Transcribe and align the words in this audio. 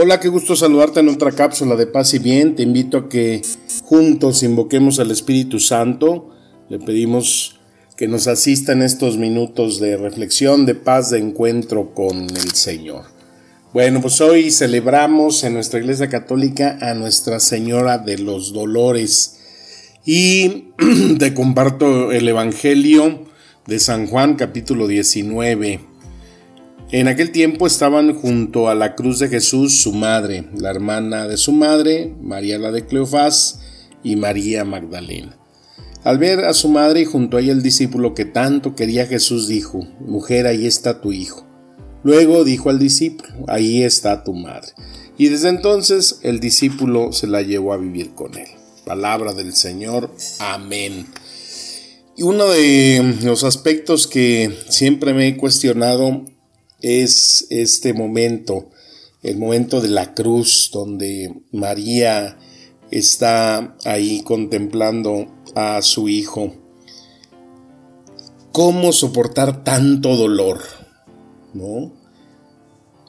Hola, 0.00 0.20
qué 0.20 0.28
gusto 0.28 0.54
saludarte 0.54 1.00
en 1.00 1.08
otra 1.08 1.32
cápsula 1.32 1.74
de 1.74 1.88
paz 1.88 2.14
y 2.14 2.20
bien. 2.20 2.54
Te 2.54 2.62
invito 2.62 2.98
a 2.98 3.08
que 3.08 3.42
juntos 3.82 4.44
invoquemos 4.44 5.00
al 5.00 5.10
Espíritu 5.10 5.58
Santo. 5.58 6.30
Le 6.68 6.78
pedimos 6.78 7.58
que 7.96 8.06
nos 8.06 8.28
asista 8.28 8.70
en 8.70 8.82
estos 8.82 9.16
minutos 9.16 9.80
de 9.80 9.96
reflexión, 9.96 10.66
de 10.66 10.76
paz, 10.76 11.10
de 11.10 11.18
encuentro 11.18 11.94
con 11.94 12.16
el 12.30 12.52
Señor. 12.52 13.06
Bueno, 13.72 14.00
pues 14.00 14.20
hoy 14.20 14.52
celebramos 14.52 15.42
en 15.42 15.54
nuestra 15.54 15.80
Iglesia 15.80 16.08
Católica 16.08 16.78
a 16.80 16.94
Nuestra 16.94 17.40
Señora 17.40 17.98
de 17.98 18.18
los 18.18 18.52
Dolores 18.52 19.40
y 20.06 20.66
te 21.18 21.34
comparto 21.34 22.12
el 22.12 22.28
Evangelio 22.28 23.24
de 23.66 23.80
San 23.80 24.06
Juan 24.06 24.36
capítulo 24.36 24.86
19 24.86 25.87
en 26.90 27.06
aquel 27.06 27.32
tiempo 27.32 27.66
estaban 27.66 28.14
junto 28.14 28.68
a 28.68 28.74
la 28.74 28.94
cruz 28.94 29.18
de 29.18 29.28
Jesús 29.28 29.82
su 29.82 29.92
madre, 29.92 30.48
la 30.56 30.70
hermana 30.70 31.28
de 31.28 31.36
su 31.36 31.52
madre, 31.52 32.14
María 32.22 32.58
la 32.58 32.72
de 32.72 32.86
Cleofás 32.86 33.60
y 34.02 34.16
María 34.16 34.64
Magdalena. 34.64 35.36
Al 36.04 36.16
ver 36.18 36.46
a 36.46 36.54
su 36.54 36.68
madre 36.68 37.02
y 37.02 37.04
junto 37.04 37.36
a 37.36 37.40
ella 37.40 37.52
el 37.52 37.62
discípulo 37.62 38.14
que 38.14 38.24
tanto 38.24 38.74
quería 38.74 39.06
Jesús 39.06 39.48
dijo, 39.48 39.86
Mujer, 40.00 40.46
ahí 40.46 40.66
está 40.66 41.02
tu 41.02 41.12
hijo. 41.12 41.46
Luego 42.04 42.44
dijo 42.44 42.70
al 42.70 42.78
discípulo, 42.78 43.28
Ahí 43.48 43.82
está 43.82 44.24
tu 44.24 44.32
madre. 44.32 44.72
Y 45.18 45.28
desde 45.28 45.50
entonces 45.50 46.20
el 46.22 46.40
discípulo 46.40 47.12
se 47.12 47.26
la 47.26 47.42
llevó 47.42 47.74
a 47.74 47.76
vivir 47.76 48.14
con 48.14 48.38
él. 48.38 48.48
Palabra 48.86 49.34
del 49.34 49.52
Señor. 49.52 50.10
Amén. 50.38 51.06
Y 52.16 52.22
uno 52.22 52.48
de 52.48 53.16
los 53.24 53.44
aspectos 53.44 54.06
que 54.06 54.56
siempre 54.70 55.12
me 55.12 55.28
he 55.28 55.36
cuestionado 55.36 56.24
es 56.80 57.46
este 57.50 57.92
momento, 57.92 58.70
el 59.22 59.36
momento 59.36 59.80
de 59.80 59.88
la 59.88 60.14
cruz, 60.14 60.70
donde 60.72 61.42
María 61.52 62.38
está 62.90 63.76
ahí 63.84 64.22
contemplando 64.22 65.26
a 65.54 65.82
su 65.82 66.08
hijo. 66.08 66.54
¿Cómo 68.52 68.92
soportar 68.92 69.64
tanto 69.64 70.16
dolor? 70.16 70.60
¿No? 71.52 71.92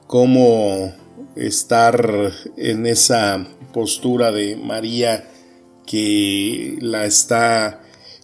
¿Cómo 0.07 0.93
estar 1.35 2.31
en 2.57 2.85
esa 2.85 3.47
postura 3.73 4.31
de 4.31 4.55
María 4.55 5.29
que 5.85 6.77
la 6.81 7.05
está 7.05 7.81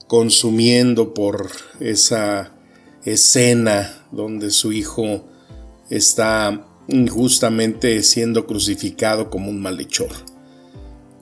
consumiendo 0.07 1.13
por 1.13 1.51
esa 1.79 2.53
escena 3.05 4.05
donde 4.11 4.51
su 4.51 4.71
hijo 4.71 5.25
está 5.89 6.67
injustamente 6.88 8.02
siendo 8.03 8.45
crucificado 8.45 9.30
como 9.30 9.50
un 9.50 9.61
malhechor. 9.61 10.11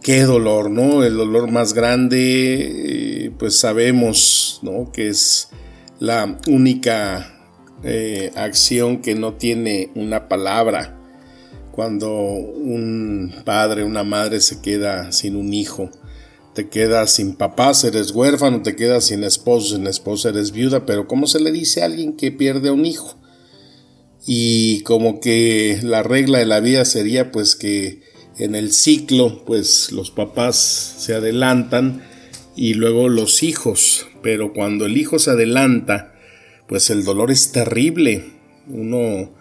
Qué 0.02 0.24
dolor, 0.24 0.70
¿no? 0.70 1.04
El 1.04 1.16
dolor 1.16 1.50
más 1.50 1.74
grande, 1.74 3.26
eh, 3.26 3.32
pues 3.40 3.58
sabemos, 3.58 4.60
¿no? 4.62 4.92
Que 4.92 5.08
es 5.08 5.50
la 6.00 6.38
única 6.48 7.34
eh, 7.84 8.32
acción 8.36 9.02
que 9.02 9.16
no 9.16 9.36
tiene 9.36 9.92
una 9.96 10.28
palabra. 10.28 11.00
Cuando 11.72 12.12
un 12.12 13.34
padre, 13.46 13.84
una 13.84 14.04
madre 14.04 14.42
se 14.42 14.62
queda 14.62 15.12
sin 15.12 15.36
un 15.36 15.54
hijo, 15.54 15.90
te 16.54 16.70
quedas 16.70 17.12
sin 17.12 17.36
papás, 17.36 17.84
eres 17.84 18.12
huérfano, 18.12 18.62
te 18.62 18.76
quedas 18.76 19.06
sin 19.06 19.24
esposo, 19.24 19.76
sin 19.76 19.88
esposa 19.88 20.30
eres 20.30 20.52
viuda, 20.52 20.86
pero 20.86 21.08
¿cómo 21.08 21.26
se 21.26 21.40
le 21.40 21.52
dice 21.52 21.82
a 21.82 21.86
alguien 21.86 22.14
que 22.14 22.32
pierde 22.32 22.70
a 22.70 22.74
un 22.74 22.86
hijo? 22.86 23.18
Y 24.26 24.82
como 24.82 25.20
que 25.20 25.80
la 25.84 26.04
regla 26.04 26.40
de 26.40 26.46
la 26.46 26.60
vida 26.60 26.86
sería 26.86 27.32
pues 27.32 27.56
que 27.56 28.02
en 28.38 28.56
el 28.56 28.72
ciclo 28.72 29.44
pues 29.46 29.92
los 29.92 30.12
papás 30.12 30.56
se 30.98 31.14
adelantan 31.14 32.04
y 32.56 32.76
luego 32.76 33.10
los 33.10 33.44
hijos, 33.44 34.08
pero 34.22 34.54
cuando 34.54 34.86
el 34.86 34.98
hijo 34.98 35.20
se 35.20 35.32
adelanta 35.32 36.14
pues 36.68 36.90
el 36.90 37.04
dolor 37.04 37.32
es 37.32 37.52
terrible, 37.52 38.24
uno 38.68 39.34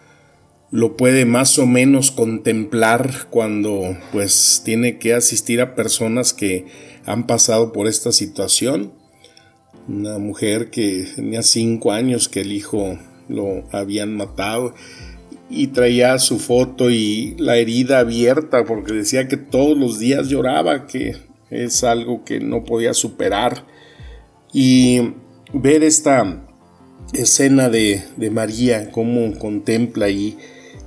lo 0.72 0.96
puede 0.96 1.26
más 1.26 1.58
o 1.58 1.66
menos 1.66 2.10
contemplar 2.10 3.28
cuando 3.30 3.96
pues 4.10 4.62
tiene 4.64 4.98
que 4.98 5.14
asistir 5.14 5.60
a 5.60 5.74
personas 5.74 6.32
que 6.32 6.66
han 7.04 7.26
pasado 7.26 7.72
por 7.72 7.86
esta 7.86 8.10
situación. 8.10 8.94
Una 9.86 10.18
mujer 10.18 10.70
que 10.70 11.06
tenía 11.14 11.42
cinco 11.42 11.92
años 11.92 12.28
que 12.28 12.40
el 12.40 12.52
hijo 12.52 12.98
lo 13.28 13.64
habían 13.72 14.16
matado 14.16 14.74
y 15.50 15.68
traía 15.68 16.18
su 16.18 16.38
foto 16.38 16.90
y 16.90 17.34
la 17.38 17.56
herida 17.56 17.98
abierta 17.98 18.64
porque 18.64 18.92
decía 18.92 19.28
que 19.28 19.36
todos 19.36 19.76
los 19.76 19.98
días 19.98 20.28
lloraba, 20.28 20.86
que 20.86 21.16
es 21.50 21.84
algo 21.84 22.24
que 22.24 22.40
no 22.40 22.64
podía 22.64 22.94
superar. 22.94 23.66
Y 24.52 25.12
ver 25.52 25.82
esta 25.84 26.46
escena 27.12 27.68
de, 27.68 28.02
María, 28.30 28.90
cómo 28.90 29.38
contempla 29.38 30.06
ahí 30.06 30.38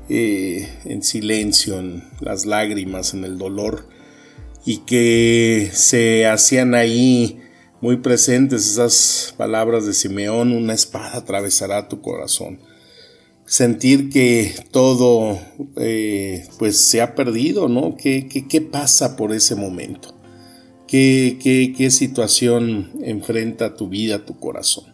eh, 0.09 0.67
en 0.85 1.03
silencio, 1.03 1.79
en 1.79 2.03
las 2.19 2.45
lágrimas, 2.45 3.13
en 3.13 3.23
el 3.23 3.37
dolor, 3.37 3.87
y 4.65 4.77
que 4.79 5.69
se 5.71 6.25
hacían 6.25 6.73
ahí 6.73 7.39
muy 7.81 7.97
presentes 7.97 8.65
esas 8.65 9.33
palabras 9.37 9.85
de 9.85 9.93
Simeón, 9.93 10.53
una 10.53 10.73
espada 10.73 11.17
atravesará 11.17 11.87
tu 11.87 12.01
corazón. 12.01 12.59
Sentir 13.45 14.09
que 14.09 14.55
todo 14.71 15.37
eh, 15.77 16.47
pues 16.57 16.77
se 16.77 17.01
ha 17.01 17.13
perdido, 17.13 17.67
¿no? 17.67 17.95
¿Qué, 17.95 18.27
qué, 18.27 18.61
pasa 18.61 19.15
por 19.15 19.33
ese 19.33 19.55
momento? 19.55 20.15
¿Qué, 20.87 21.37
¿Qué, 21.77 21.91
situación 21.91 22.91
enfrenta 23.03 23.75
tu 23.75 23.87
vida, 23.87 24.25
tu 24.25 24.39
corazón? 24.39 24.85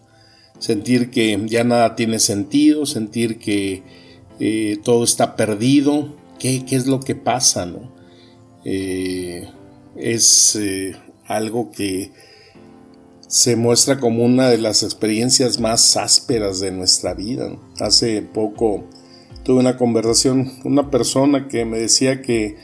Sentir 0.59 1.12
que 1.12 1.40
ya 1.46 1.64
nada 1.64 1.96
tiene 1.96 2.20
sentido, 2.20 2.86
sentir 2.86 3.40
que 3.40 3.84
eh, 4.40 4.80
todo 4.84 5.06
está 5.06 5.38
perdido. 5.38 6.14
¿Qué, 6.38 6.66
es 6.72 6.88
lo 6.88 7.00
que 7.00 7.16
pasa, 7.16 7.66
no? 7.66 7.94
Eh, 8.66 9.47
es 9.96 10.59
algo 11.25 11.72
que 11.72 12.12
se 13.31 13.56
muestra 13.56 13.97
como 13.97 14.25
una 14.25 14.50
de 14.50 14.58
las 14.58 14.84
experiencias 14.84 15.58
más 15.58 15.96
ásperas 15.96 16.59
de 16.59 16.72
nuestra 16.72 17.14
vida. 17.14 17.50
Hace 17.80 18.22
poco 18.22 18.84
tuve 19.46 19.62
una 19.62 19.78
conversación 19.78 20.59
con 20.59 20.74
una 20.74 20.92
persona 20.92 21.47
que 21.47 21.64
me 21.64 21.80
decía 21.80 22.22
que, 22.22 22.58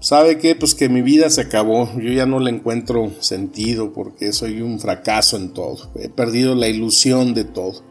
¿sabe 0.00 0.38
qué? 0.38 0.56
Pues 0.56 0.74
que 0.74 0.88
mi 0.88 1.02
vida 1.02 1.28
se 1.28 1.42
acabó, 1.42 1.90
yo 1.98 2.10
ya 2.10 2.24
no 2.24 2.40
le 2.40 2.50
encuentro 2.50 3.12
sentido 3.20 3.92
porque 3.92 4.32
soy 4.32 4.62
un 4.62 4.80
fracaso 4.80 5.36
en 5.36 5.52
todo, 5.52 5.90
he 5.96 6.08
perdido 6.08 6.54
la 6.54 6.68
ilusión 6.68 7.34
de 7.34 7.44
todo. 7.44 7.82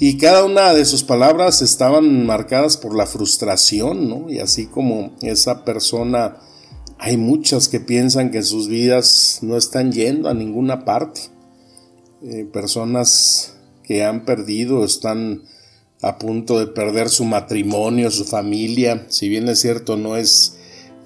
Y 0.00 0.18
cada 0.18 0.44
una 0.44 0.74
de 0.74 0.84
sus 0.84 1.04
palabras 1.04 1.62
estaban 1.62 2.26
marcadas 2.26 2.76
por 2.76 2.96
la 2.96 3.06
frustración, 3.06 4.08
¿no? 4.08 4.28
Y 4.28 4.40
así 4.40 4.66
como 4.66 5.12
esa 5.22 5.64
persona 5.64 6.40
hay 7.04 7.16
muchas 7.16 7.66
que 7.66 7.80
piensan 7.80 8.30
que 8.30 8.44
sus 8.44 8.68
vidas 8.68 9.40
no 9.42 9.56
están 9.56 9.90
yendo 9.90 10.28
a 10.28 10.34
ninguna 10.34 10.84
parte. 10.84 11.22
Eh, 12.22 12.44
personas 12.44 13.56
que 13.82 14.04
han 14.04 14.24
perdido, 14.24 14.84
están 14.84 15.42
a 16.00 16.18
punto 16.18 16.60
de 16.60 16.68
perder 16.68 17.08
su 17.08 17.24
matrimonio, 17.24 18.12
su 18.12 18.24
familia. 18.24 19.04
Si 19.08 19.28
bien 19.28 19.48
es 19.48 19.60
cierto, 19.60 19.96
no 19.96 20.16
es 20.16 20.58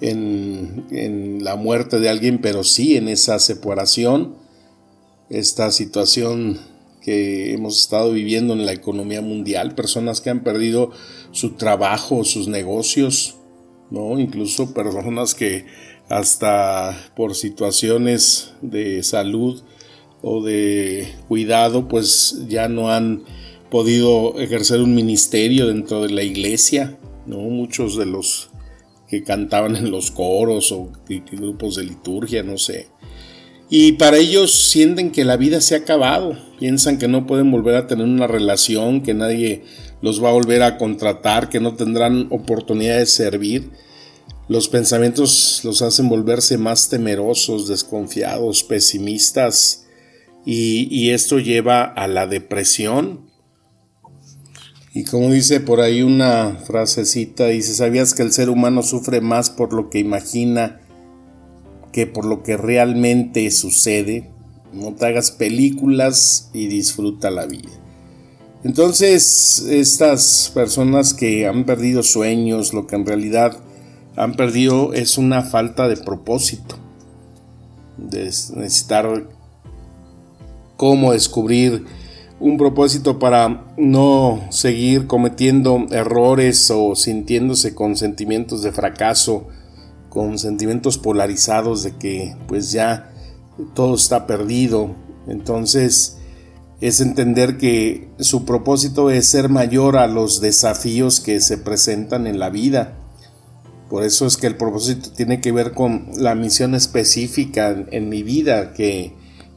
en, 0.02 0.84
en 0.90 1.42
la 1.42 1.56
muerte 1.56 1.98
de 1.98 2.10
alguien, 2.10 2.42
pero 2.42 2.62
sí 2.62 2.98
en 2.98 3.08
esa 3.08 3.38
separación, 3.38 4.34
esta 5.30 5.70
situación 5.70 6.60
que 7.00 7.54
hemos 7.54 7.80
estado 7.80 8.12
viviendo 8.12 8.52
en 8.52 8.66
la 8.66 8.72
economía 8.74 9.22
mundial, 9.22 9.74
personas 9.74 10.20
que 10.20 10.28
han 10.28 10.44
perdido 10.44 10.90
su 11.32 11.52
trabajo, 11.52 12.22
sus 12.22 12.48
negocios, 12.48 13.36
¿no? 13.90 14.18
Incluso 14.18 14.72
personas 14.74 15.34
que 15.34 15.66
hasta 16.08 17.10
por 17.16 17.34
situaciones 17.34 18.52
de 18.62 19.02
salud 19.02 19.62
o 20.22 20.42
de 20.42 21.08
cuidado, 21.28 21.88
pues 21.88 22.44
ya 22.48 22.68
no 22.68 22.90
han 22.90 23.24
podido 23.70 24.38
ejercer 24.38 24.80
un 24.80 24.94
ministerio 24.94 25.66
dentro 25.66 26.02
de 26.02 26.10
la 26.10 26.22
iglesia, 26.22 26.98
¿no? 27.26 27.38
Muchos 27.38 27.96
de 27.96 28.06
los 28.06 28.50
que 29.08 29.22
cantaban 29.22 29.76
en 29.76 29.90
los 29.90 30.10
coros 30.10 30.72
o 30.72 30.90
grupos 31.32 31.76
de 31.76 31.84
liturgia, 31.84 32.42
no 32.42 32.58
sé. 32.58 32.88
Y 33.68 33.92
para 33.92 34.18
ellos 34.18 34.52
sienten 34.70 35.10
que 35.10 35.24
la 35.24 35.36
vida 35.36 35.60
se 35.60 35.74
ha 35.74 35.78
acabado, 35.78 36.38
piensan 36.60 36.98
que 36.98 37.08
no 37.08 37.26
pueden 37.26 37.50
volver 37.50 37.74
a 37.74 37.88
tener 37.88 38.06
una 38.06 38.28
relación, 38.28 39.02
que 39.02 39.12
nadie 39.12 39.64
los 40.02 40.22
va 40.22 40.28
a 40.28 40.34
volver 40.34 40.62
a 40.62 40.78
contratar, 40.78 41.48
que 41.48 41.58
no 41.58 41.74
tendrán 41.74 42.28
oportunidad 42.30 42.98
de 42.98 43.06
servir. 43.06 43.72
Los 44.48 44.68
pensamientos 44.68 45.62
los 45.64 45.82
hacen 45.82 46.08
volverse 46.08 46.58
más 46.58 46.88
temerosos, 46.88 47.66
desconfiados, 47.66 48.62
pesimistas 48.62 49.86
y, 50.44 51.10
esto 51.10 51.40
lleva 51.40 51.82
a 51.82 52.06
la 52.06 52.28
depresión. 52.28 53.28
Y 54.94 55.02
como 55.02 55.32
dice 55.32 55.58
por 55.58 55.80
ahí 55.80 56.02
una 56.02 56.56
frasecita, 56.64 57.48
dice, 57.48 57.74
¿sabías 57.74 58.14
que 58.14 58.22
el 58.22 58.32
ser 58.32 58.48
humano 58.48 58.84
sufre 58.84 59.20
más 59.20 59.50
por 59.50 59.74
lo 59.74 59.90
que 59.90 59.98
imagina 59.98 60.85
que 61.96 62.06
por 62.06 62.26
lo 62.26 62.42
que 62.42 62.58
realmente 62.58 63.50
sucede? 63.50 64.28
No 64.70 64.92
te 64.92 65.06
hagas 65.06 65.30
películas 65.30 66.50
y 66.52 66.66
disfruta 66.66 67.30
la 67.30 67.46
vida. 67.46 67.70
Entonces, 68.64 69.64
estas 69.66 70.52
personas 70.52 71.14
que 71.14 71.46
han 71.46 71.64
perdido 71.64 72.02
sueños, 72.02 72.74
lo 72.74 72.86
que 72.86 72.96
en 72.96 73.06
realidad 73.06 73.56
han 74.14 74.34
perdido 74.34 74.92
es 74.92 75.16
una 75.16 75.40
falta 75.40 75.88
de 75.88 75.96
propósito, 75.96 76.76
de 77.96 78.24
necesitar 78.24 79.30
cómo 80.76 81.14
descubrir 81.14 81.86
un 82.40 82.58
propósito 82.58 83.18
para 83.18 83.72
no 83.78 84.42
seguir 84.50 85.06
cometiendo 85.06 85.86
errores 85.92 86.70
o 86.70 86.94
sintiéndose 86.94 87.74
con 87.74 87.96
sentimientos 87.96 88.62
de 88.62 88.72
fracaso, 88.72 89.46
con 90.16 90.38
sentimientos 90.38 90.96
polarizados 90.96 91.82
de 91.82 91.94
que 91.96 92.34
pues 92.48 92.72
ya 92.72 93.12
todo 93.74 93.96
está 93.96 94.26
perdido. 94.26 94.96
Entonces 95.28 96.16
es 96.80 97.02
entender 97.02 97.58
que 97.58 98.08
su 98.18 98.46
propósito 98.46 99.10
es 99.10 99.28
ser 99.28 99.50
mayor 99.50 99.98
a 99.98 100.06
los 100.06 100.40
desafíos 100.40 101.20
que 101.20 101.42
se 101.42 101.58
presentan 101.58 102.26
en 102.26 102.38
la 102.38 102.48
vida. 102.48 102.96
Por 103.90 104.04
eso 104.04 104.24
es 104.24 104.38
que 104.38 104.46
el 104.46 104.56
propósito 104.56 105.10
tiene 105.14 105.42
que 105.42 105.52
ver 105.52 105.72
con 105.72 106.08
la 106.16 106.34
misión 106.34 106.74
específica 106.74 107.76
en 107.90 108.08
mi 108.08 108.22
vida 108.22 108.72
que 108.72 109.12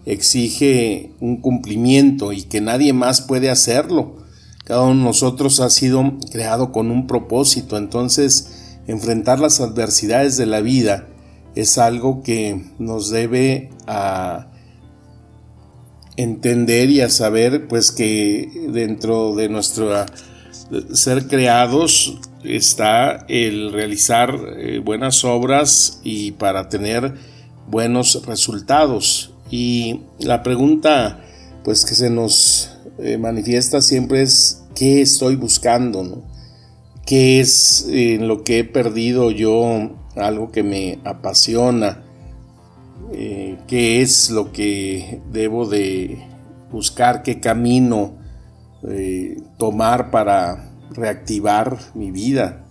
exige 0.05 1.13
un 1.21 1.37
cumplimiento 1.37 2.33
y 2.33 2.43
que 2.43 2.59
nadie 2.59 2.91
más 2.91 3.21
puede 3.21 3.49
hacerlo. 3.49 4.17
Cada 4.65 4.81
uno 4.81 4.95
de 4.95 5.05
nosotros 5.05 5.61
ha 5.61 5.69
sido 5.69 6.17
creado 6.33 6.73
con 6.73 6.91
un 6.91 7.07
propósito, 7.07 7.77
entonces 7.77 8.58
enfrentar 8.87 9.39
las 9.39 9.59
adversidades 9.59 10.37
de 10.37 10.45
la 10.45 10.61
vida 10.61 11.07
es 11.55 11.77
algo 11.77 12.23
que 12.23 12.63
nos 12.79 13.09
debe 13.09 13.69
a 13.87 14.47
entender 16.17 16.89
y 16.89 17.01
a 17.01 17.09
saber 17.09 17.67
pues 17.67 17.91
que 17.91 18.49
dentro 18.71 19.35
de 19.35 19.49
nuestro 19.49 19.89
ser 20.93 21.27
creados 21.27 22.19
está 22.43 23.25
el 23.27 23.71
realizar 23.71 24.37
eh, 24.57 24.79
buenas 24.83 25.23
obras 25.23 25.99
y 26.03 26.31
para 26.31 26.69
tener 26.69 27.15
buenos 27.69 28.25
resultados 28.25 29.33
y 29.49 30.01
la 30.19 30.43
pregunta 30.43 31.23
pues 31.63 31.85
que 31.85 31.95
se 31.95 32.09
nos 32.09 32.77
eh, 32.99 33.17
manifiesta 33.17 33.81
siempre 33.81 34.21
es 34.21 34.63
¿qué 34.75 35.01
estoy 35.01 35.35
buscando? 35.35 36.03
No? 36.03 36.23
¿Qué 37.09 37.39
es 37.39 37.87
en 37.89 38.27
lo 38.27 38.43
que 38.43 38.59
he 38.59 38.63
perdido 38.63 39.31
yo 39.31 39.97
algo 40.15 40.51
que 40.51 40.61
me 40.61 40.99
apasiona? 41.03 42.03
Eh, 43.11 43.57
¿Qué 43.67 44.03
es 44.03 44.29
lo 44.29 44.51
que 44.51 45.19
debo 45.31 45.67
de 45.67 46.19
buscar? 46.71 47.23
¿Qué 47.23 47.39
camino 47.39 48.15
eh, 48.87 49.41
tomar 49.57 50.11
para 50.11 50.71
reactivar 50.91 51.79
mi 51.95 52.11
vida? 52.11 52.67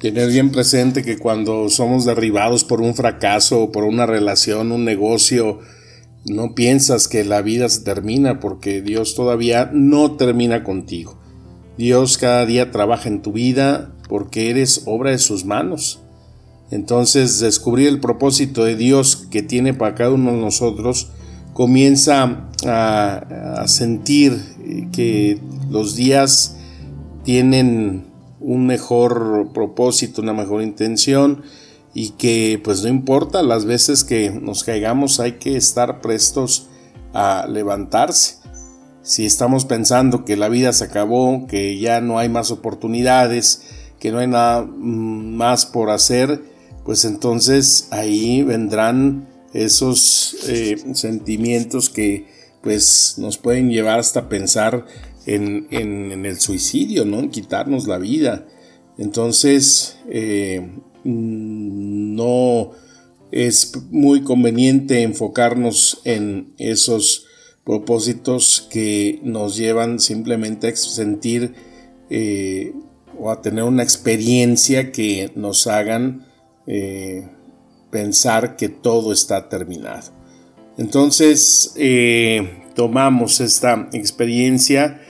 Tener 0.00 0.30
bien 0.30 0.50
presente 0.50 1.02
que 1.02 1.18
cuando 1.18 1.68
somos 1.68 2.06
derribados 2.06 2.64
por 2.64 2.80
un 2.80 2.94
fracaso, 2.94 3.72
por 3.72 3.84
una 3.84 4.06
relación, 4.06 4.72
un 4.72 4.86
negocio, 4.86 5.60
no 6.24 6.54
piensas 6.54 7.08
que 7.08 7.26
la 7.26 7.42
vida 7.42 7.68
se 7.68 7.82
termina 7.82 8.40
porque 8.40 8.80
Dios 8.80 9.14
todavía 9.14 9.68
no 9.70 10.16
termina 10.16 10.64
contigo. 10.64 11.25
Dios 11.78 12.18
cada 12.18 12.46
día 12.46 12.70
trabaja 12.70 13.08
en 13.08 13.22
tu 13.22 13.32
vida 13.32 13.92
porque 14.08 14.50
eres 14.50 14.82
obra 14.86 15.10
de 15.10 15.18
sus 15.18 15.44
manos. 15.44 16.00
Entonces 16.70 17.40
descubrir 17.40 17.88
el 17.88 18.00
propósito 18.00 18.64
de 18.64 18.76
Dios 18.76 19.26
que 19.30 19.42
tiene 19.42 19.74
para 19.74 19.94
cada 19.94 20.10
uno 20.10 20.32
de 20.32 20.38
nosotros 20.38 21.10
comienza 21.52 22.48
a, 22.66 23.62
a 23.62 23.68
sentir 23.68 24.90
que 24.92 25.40
los 25.70 25.96
días 25.96 26.56
tienen 27.24 28.06
un 28.40 28.66
mejor 28.66 29.50
propósito, 29.52 30.22
una 30.22 30.32
mejor 30.32 30.62
intención 30.62 31.42
y 31.94 32.10
que 32.10 32.60
pues 32.62 32.82
no 32.82 32.88
importa 32.88 33.42
las 33.42 33.64
veces 33.64 34.04
que 34.04 34.30
nos 34.30 34.64
caigamos 34.64 35.18
hay 35.18 35.32
que 35.32 35.56
estar 35.56 36.00
prestos 36.00 36.68
a 37.14 37.46
levantarse. 37.48 38.36
Si 39.06 39.24
estamos 39.24 39.66
pensando 39.66 40.24
que 40.24 40.36
la 40.36 40.48
vida 40.48 40.72
se 40.72 40.82
acabó, 40.82 41.46
que 41.46 41.78
ya 41.78 42.00
no 42.00 42.18
hay 42.18 42.28
más 42.28 42.50
oportunidades, 42.50 43.62
que 44.00 44.10
no 44.10 44.18
hay 44.18 44.26
nada 44.26 44.62
mm, 44.62 45.36
más 45.36 45.64
por 45.64 45.90
hacer, 45.90 46.42
pues 46.84 47.04
entonces 47.04 47.86
ahí 47.92 48.42
vendrán 48.42 49.28
esos 49.52 50.36
eh, 50.48 50.76
sentimientos 50.94 51.88
que 51.88 52.26
pues 52.62 53.14
nos 53.18 53.38
pueden 53.38 53.70
llevar 53.70 54.00
hasta 54.00 54.28
pensar 54.28 54.86
en, 55.24 55.68
el 55.70 56.40
suicidio, 56.40 57.04
¿no? 57.04 57.20
En 57.20 57.30
quitarnos 57.30 57.86
la 57.86 57.98
vida. 57.98 58.48
Entonces, 58.98 59.98
eh, 60.10 60.68
no 61.04 62.72
es 63.30 63.72
muy 63.92 64.22
conveniente 64.22 65.02
enfocarnos 65.02 66.00
en 66.04 66.54
esos 66.58 67.26
propósitos 67.66 68.66
que 68.70 69.20
nos 69.22 69.56
llevan 69.56 70.00
simplemente 70.00 70.68
a 70.68 70.76
sentir 70.76 71.54
eh, 72.08 72.72
o 73.18 73.30
a 73.30 73.42
tener 73.42 73.64
una 73.64 73.82
experiencia 73.82 74.92
que 74.92 75.30
nos 75.34 75.66
hagan 75.66 76.26
eh, 76.66 77.28
pensar 77.90 78.56
que 78.56 78.70
todo 78.70 79.12
está 79.12 79.50
terminado. 79.50 80.12
Entonces, 80.78 81.74
tomamos 82.74 83.40
esta 83.40 83.88
experiencia 83.92 85.00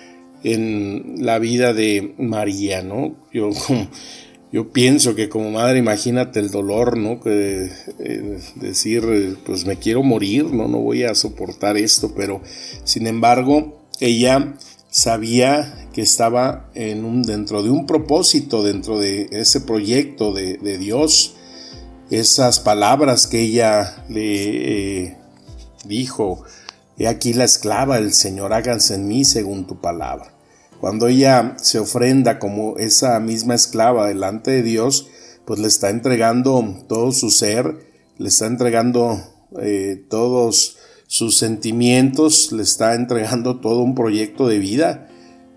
en 0.45 1.17
la 1.19 1.39
vida 1.41 1.73
de 1.73 2.15
María, 2.19 2.83
¿no? 2.83 3.17
Yo, 3.33 3.51
yo 4.57 4.73
pienso 4.73 5.15
que 5.15 5.29
como 5.29 5.51
madre, 5.51 5.81
imagínate 5.81 6.41
el 6.41 6.51
dolor, 6.51 6.97
¿no? 6.97 7.21
Eh, 7.27 7.71
decir, 8.55 9.37
pues 9.45 9.67
me 9.67 9.77
quiero 9.77 10.03
morir, 10.03 10.47
¿no? 10.47 10.67
No 10.67 10.79
voy 10.79 11.03
a 11.03 11.15
soportar 11.15 11.77
esto, 11.77 12.15
pero 12.17 12.41
sin 12.83 13.07
embargo, 13.07 13.83
ella 14.01 14.55
sabía 14.89 15.91
que 15.93 16.01
estaba 16.01 16.71
en 16.73 17.05
un, 17.05 17.23
dentro 17.23 17.63
de 17.63 17.69
un 17.69 17.85
propósito, 17.85 18.63
dentro 18.63 18.99
de 18.99 19.29
ese 19.31 19.61
proyecto 19.61 20.33
de, 20.33 20.79
Dios, 20.79 21.35
esas 22.11 22.59
palabras 22.59 23.27
que 23.27 23.43
ella 23.43 24.07
le 24.09 25.03
eh, 25.05 25.17
dijo, 25.85 26.45
he 26.97 27.09
aquí 27.09 27.35
la 27.35 27.45
esclava 27.45 27.97
del 27.97 28.15
Señor, 28.15 28.55
háganse 28.55 28.95
en 28.95 29.07
mí 29.07 29.27
según 29.27 29.67
tu 29.67 29.83
palabra. 29.83 30.36
Cuando 30.80 31.09
ella 31.09 31.54
se 31.59 31.78
ofrenda 31.78 32.38
como 32.38 32.76
esa 32.78 33.18
misma 33.21 33.54
esclava 33.54 34.06
delante 34.06 34.50
de 34.50 34.62
Dios, 34.62 35.09
pues 35.45 35.61
le 35.61 35.68
está 35.68 35.90
entregando 35.90 36.85
todo 36.88 37.12
su 37.12 37.30
ser, 37.30 37.87
le 38.18 38.28
está 38.28 38.47
entregando 38.47 39.21
eh, 39.61 40.04
todos 40.09 40.76
sus 41.06 41.38
sentimientos, 41.38 42.52
le 42.52 42.62
está 42.62 42.95
entregando 42.95 43.61
todo 43.61 43.80
un 43.80 43.95
proyecto 43.95 44.49
de 44.49 44.59
vida 44.59 45.09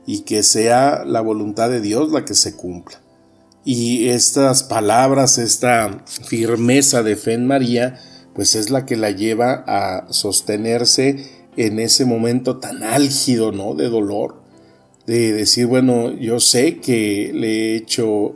y 0.06 0.22
que 0.22 0.44
sea 0.44 1.04
la 1.06 1.22
voluntad 1.22 1.70
de 1.70 1.82
Dios 1.82 2.12
la 2.12 2.26
que 2.26 2.36
se 2.36 2.56
cumpla. 2.56 3.02
Y 3.66 4.10
estas 4.10 4.64
palabras, 4.64 5.38
esta 5.38 6.04
firmeza 6.06 7.04
de 7.04 7.16
fe 7.16 7.34
en 7.34 7.46
María, 7.46 8.00
pues 8.34 8.56
es 8.56 8.70
la 8.70 8.86
que 8.86 8.96
la 8.96 9.12
lleva 9.12 9.64
a 9.68 10.12
sostenerse 10.12 11.48
en 11.58 11.80
ese 11.80 12.06
momento 12.06 12.58
tan 12.58 12.84
álgido, 12.84 13.52
¿no? 13.52 13.74
De 13.74 13.90
dolor, 13.90 14.39
de 15.10 15.34
decir, 15.34 15.66
bueno, 15.66 16.12
yo 16.12 16.40
sé 16.40 16.78
que 16.78 17.32
le 17.34 17.48
he 17.48 17.76
hecho 17.78 18.36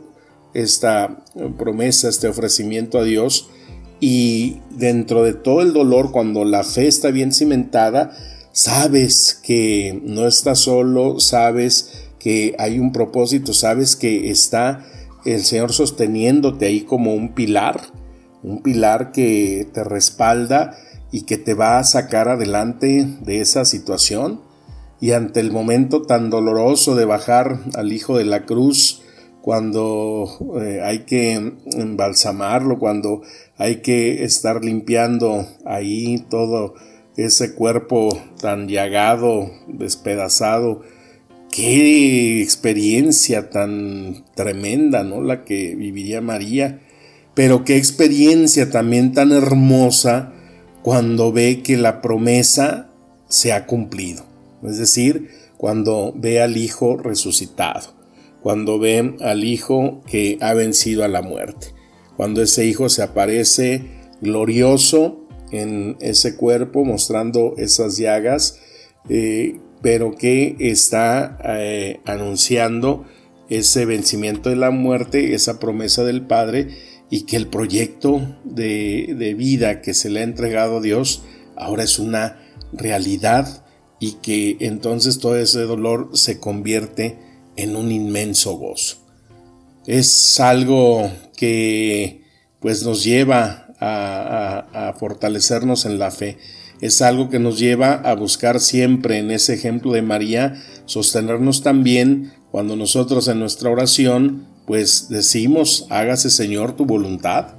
esta 0.54 1.24
promesa, 1.56 2.08
este 2.08 2.26
ofrecimiento 2.26 2.98
a 2.98 3.04
Dios, 3.04 3.48
y 4.00 4.56
dentro 4.70 5.22
de 5.22 5.34
todo 5.34 5.62
el 5.62 5.72
dolor, 5.72 6.10
cuando 6.10 6.44
la 6.44 6.64
fe 6.64 6.88
está 6.88 7.12
bien 7.12 7.32
cimentada, 7.32 8.16
sabes 8.50 9.38
que 9.40 10.02
no 10.02 10.26
estás 10.26 10.58
solo, 10.58 11.20
sabes 11.20 12.08
que 12.18 12.56
hay 12.58 12.80
un 12.80 12.90
propósito, 12.90 13.52
sabes 13.54 13.94
que 13.94 14.32
está 14.32 14.84
el 15.24 15.44
Señor 15.44 15.72
sosteniéndote 15.72 16.66
ahí 16.66 16.80
como 16.80 17.14
un 17.14 17.34
pilar, 17.34 17.82
un 18.42 18.64
pilar 18.64 19.12
que 19.12 19.68
te 19.72 19.84
respalda 19.84 20.76
y 21.12 21.22
que 21.22 21.38
te 21.38 21.54
va 21.54 21.78
a 21.78 21.84
sacar 21.84 22.28
adelante 22.28 23.06
de 23.20 23.40
esa 23.40 23.64
situación. 23.64 24.40
Y 25.00 25.12
ante 25.12 25.40
el 25.40 25.52
momento 25.52 26.02
tan 26.02 26.30
doloroso 26.30 26.94
de 26.94 27.04
bajar 27.04 27.60
al 27.74 27.92
Hijo 27.92 28.16
de 28.16 28.24
la 28.24 28.46
cruz, 28.46 29.02
cuando 29.42 30.26
eh, 30.62 30.80
hay 30.82 31.00
que 31.00 31.52
embalsamarlo, 31.72 32.78
cuando 32.78 33.20
hay 33.58 33.82
que 33.82 34.24
estar 34.24 34.64
limpiando 34.64 35.46
ahí 35.66 36.24
todo 36.30 36.74
ese 37.16 37.54
cuerpo 37.54 38.08
tan 38.40 38.68
llagado, 38.68 39.50
despedazado, 39.68 40.80
qué 41.54 42.42
experiencia 42.42 43.50
tan 43.50 44.24
tremenda, 44.34 45.04
¿no? 45.04 45.22
La 45.22 45.44
que 45.44 45.76
viviría 45.76 46.20
María, 46.20 46.80
pero 47.34 47.64
qué 47.64 47.76
experiencia 47.76 48.70
también 48.70 49.12
tan 49.12 49.30
hermosa 49.30 50.32
cuando 50.82 51.32
ve 51.32 51.62
que 51.62 51.76
la 51.76 52.00
promesa 52.00 52.88
se 53.28 53.52
ha 53.52 53.66
cumplido, 53.66 54.24
es 54.64 54.78
decir, 54.78 55.28
cuando 55.56 56.12
ve 56.16 56.40
al 56.40 56.56
Hijo 56.56 56.96
resucitado, 56.96 57.94
cuando 58.42 58.78
ve 58.78 59.16
al 59.20 59.44
Hijo 59.44 60.02
que 60.06 60.38
ha 60.40 60.54
vencido 60.54 61.04
a 61.04 61.08
la 61.08 61.22
muerte, 61.22 61.68
cuando 62.16 62.42
ese 62.42 62.66
Hijo 62.66 62.88
se 62.88 63.02
aparece 63.02 63.82
glorioso 64.20 65.26
en 65.50 65.96
ese 66.00 66.36
cuerpo 66.36 66.84
mostrando 66.84 67.54
esas 67.58 67.96
llagas, 67.96 68.60
eh, 69.08 69.58
pero 69.82 70.16
que 70.16 70.56
está 70.58 71.38
eh, 71.44 72.00
anunciando 72.06 73.04
ese 73.48 73.84
vencimiento 73.84 74.48
de 74.48 74.56
la 74.56 74.70
muerte, 74.70 75.34
esa 75.34 75.60
promesa 75.60 76.04
del 76.04 76.26
Padre 76.26 76.68
y 77.10 77.22
que 77.22 77.36
el 77.36 77.48
proyecto 77.48 78.38
de, 78.44 79.34
vida 79.36 79.80
que 79.82 79.94
se 79.94 80.10
le 80.10 80.20
ha 80.20 80.24
entregado 80.24 80.78
a 80.78 80.80
Dios 80.80 81.22
ahora 81.56 81.84
es 81.84 81.98
una 81.98 82.40
realidad 82.72 83.63
y 84.04 84.12
que 84.22 84.56
entonces 84.60 85.18
todo 85.18 85.36
ese 85.36 85.62
dolor 85.62 86.10
se 86.14 86.38
convierte 86.40 87.18
en 87.56 87.76
un 87.76 87.92
inmenso 87.92 88.56
gozo. 88.56 88.96
Es 89.86 90.40
algo 90.40 91.10
que 91.36 92.22
pues 92.60 92.84
nos 92.84 93.04
lleva 93.04 93.60
a 93.80 94.94
fortalecernos 94.98 95.84
en 95.84 95.98
la 95.98 96.10
fe 96.10 96.38
es 96.84 97.00
algo 97.00 97.30
que 97.30 97.38
nos 97.38 97.58
lleva 97.58 97.94
a 97.94 98.14
buscar 98.14 98.60
siempre 98.60 99.18
en 99.18 99.30
ese 99.30 99.54
ejemplo 99.54 99.92
de 99.92 100.02
María, 100.02 100.62
sostenernos 100.84 101.62
también 101.62 102.32
cuando 102.50 102.76
nosotros 102.76 103.26
en 103.28 103.38
nuestra 103.38 103.70
oración 103.70 104.46
pues 104.66 105.08
decimos, 105.08 105.86
hágase 105.88 106.28
Señor 106.28 106.76
tu 106.76 106.84
voluntad. 106.84 107.54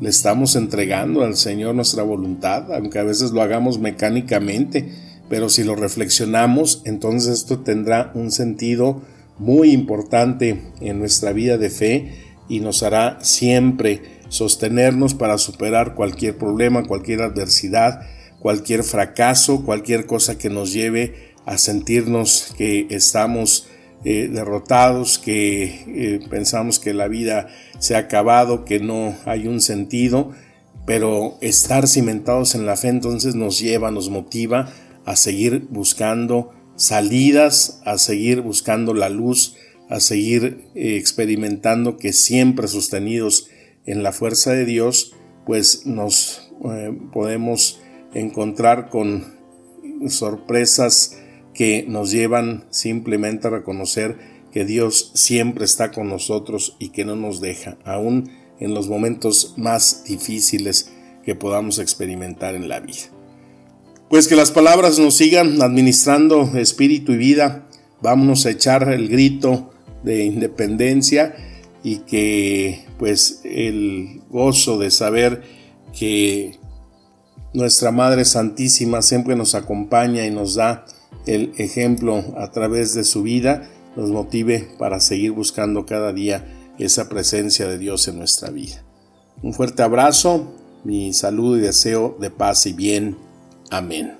Le 0.00 0.08
estamos 0.08 0.56
entregando 0.56 1.22
al 1.22 1.36
Señor 1.36 1.76
nuestra 1.76 2.02
voluntad, 2.02 2.72
aunque 2.74 2.98
a 2.98 3.04
veces 3.04 3.30
lo 3.30 3.40
hagamos 3.40 3.78
mecánicamente, 3.78 4.92
pero 5.28 5.48
si 5.48 5.64
lo 5.64 5.74
reflexionamos, 5.74 6.82
entonces 6.84 7.40
esto 7.40 7.60
tendrá 7.60 8.12
un 8.14 8.30
sentido 8.30 9.02
muy 9.38 9.72
importante 9.72 10.62
en 10.80 10.98
nuestra 10.98 11.32
vida 11.32 11.58
de 11.58 11.70
fe 11.70 12.14
y 12.48 12.60
nos 12.60 12.82
hará 12.82 13.18
siempre 13.22 14.02
sostenernos 14.28 15.14
para 15.14 15.38
superar 15.38 15.94
cualquier 15.94 16.36
problema, 16.36 16.84
cualquier 16.84 17.22
adversidad 17.22 18.00
cualquier 18.46 18.84
fracaso, 18.84 19.64
cualquier 19.64 20.06
cosa 20.06 20.38
que 20.38 20.50
nos 20.50 20.72
lleve 20.72 21.34
a 21.46 21.58
sentirnos 21.58 22.54
que 22.56 22.86
estamos 22.90 23.68
eh, 24.04 24.28
derrotados, 24.32 25.18
que 25.18 25.64
eh, 25.64 26.20
pensamos 26.30 26.78
que 26.78 26.94
la 26.94 27.08
vida 27.08 27.48
se 27.80 27.96
ha 27.96 27.98
acabado, 27.98 28.64
que 28.64 28.78
no 28.78 29.16
hay 29.24 29.48
un 29.48 29.60
sentido, 29.60 30.30
pero 30.86 31.38
estar 31.40 31.88
cimentados 31.88 32.54
en 32.54 32.66
la 32.66 32.76
fe 32.76 32.86
entonces 32.88 33.34
nos 33.34 33.58
lleva, 33.58 33.90
nos 33.90 34.10
motiva 34.10 34.72
a 35.06 35.16
seguir 35.16 35.66
buscando 35.70 36.50
salidas, 36.74 37.80
a 37.86 37.96
seguir 37.96 38.42
buscando 38.42 38.92
la 38.92 39.08
luz, 39.08 39.56
a 39.88 40.00
seguir 40.00 40.66
eh, 40.74 40.96
experimentando 40.96 41.96
que 41.96 42.12
siempre 42.12 42.68
sostenidos 42.68 43.48
en 43.86 44.02
la 44.02 44.12
fuerza 44.12 44.52
de 44.52 44.64
Dios, 44.64 45.14
pues 45.46 45.86
nos 45.86 46.50
podemos 47.12 47.80
encontrar 48.14 48.88
con 48.88 49.36
sorpresas 50.08 51.18
que 51.54 51.84
nos 51.88 52.10
llevan 52.10 52.64
simplemente 52.70 53.46
a 53.46 53.50
reconocer 53.50 54.18
que 54.52 54.64
Dios 54.64 55.12
siempre 55.14 55.64
está 55.64 55.92
con 55.92 56.08
nosotros 56.08 56.76
y 56.78 56.88
que 56.88 57.04
no 57.04 57.14
nos 57.14 57.40
deja, 57.40 57.78
aún 57.84 58.30
en 58.58 58.74
los 58.74 58.88
momentos 58.88 59.54
más 59.56 60.04
difíciles 60.04 60.92
que 61.24 61.34
podamos 61.34 61.78
experimentar 61.78 62.54
en 62.54 62.68
la 62.68 62.80
vida. 62.80 63.15
Pues 64.08 64.28
que 64.28 64.36
las 64.36 64.52
palabras 64.52 65.00
nos 65.00 65.16
sigan 65.16 65.60
administrando 65.60 66.56
espíritu 66.56 67.12
y 67.12 67.16
vida, 67.16 67.66
vámonos 68.00 68.46
a 68.46 68.50
echar 68.50 68.92
el 68.92 69.08
grito 69.08 69.70
de 70.04 70.24
independencia 70.24 71.34
y 71.82 71.98
que 71.98 72.84
pues 72.98 73.40
el 73.42 74.22
gozo 74.30 74.78
de 74.78 74.92
saber 74.92 75.42
que 75.98 76.56
nuestra 77.52 77.90
Madre 77.90 78.24
Santísima 78.24 79.02
siempre 79.02 79.34
nos 79.34 79.56
acompaña 79.56 80.24
y 80.24 80.30
nos 80.30 80.54
da 80.54 80.84
el 81.26 81.52
ejemplo 81.58 82.22
a 82.36 82.52
través 82.52 82.94
de 82.94 83.02
su 83.02 83.24
vida, 83.24 83.68
nos 83.96 84.10
motive 84.10 84.68
para 84.78 85.00
seguir 85.00 85.32
buscando 85.32 85.84
cada 85.84 86.12
día 86.12 86.46
esa 86.78 87.08
presencia 87.08 87.66
de 87.66 87.78
Dios 87.78 88.06
en 88.06 88.18
nuestra 88.18 88.50
vida. 88.50 88.84
Un 89.42 89.52
fuerte 89.52 89.82
abrazo, 89.82 90.54
mi 90.84 91.12
saludo 91.12 91.56
y 91.56 91.60
deseo 91.60 92.16
de 92.20 92.30
paz 92.30 92.66
y 92.66 92.72
bien. 92.72 93.25
Amén. 93.70 94.16